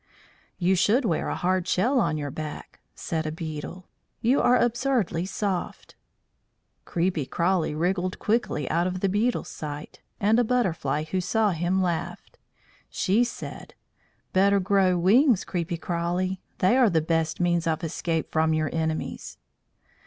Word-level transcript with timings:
"You 0.57 0.73
should 0.73 1.05
wear 1.05 1.29
a 1.29 1.35
hard 1.35 1.67
shell 1.67 1.99
on 1.99 2.17
your 2.17 2.31
back." 2.31 2.79
said 2.95 3.27
a 3.27 3.31
Beetle. 3.31 3.87
"You 4.19 4.41
are 4.41 4.57
absurdly 4.57 5.27
soft." 5.27 5.93
Creepy 6.85 7.27
Crawly 7.27 7.75
wriggled 7.75 8.17
quickly 8.17 8.67
out 8.71 8.87
of 8.87 9.01
the 9.01 9.09
beetle's 9.09 9.49
sight, 9.49 10.01
and 10.19 10.39
a 10.39 10.43
Butterfly 10.43 11.03
who 11.11 11.21
saw 11.21 11.51
him 11.51 11.83
laughed. 11.83 12.39
She 12.89 13.23
said: 13.23 13.75
"Better 14.33 14.59
grow 14.59 14.97
wings, 14.97 15.43
Creepy 15.45 15.77
Crawly. 15.77 16.41
They 16.57 16.77
are 16.77 16.89
the 16.89 16.99
best 17.01 17.39
means 17.39 17.67
of 17.67 17.83
escape 17.83 18.31
from 18.31 18.55
your 18.55 18.71
enemies." 18.73 19.37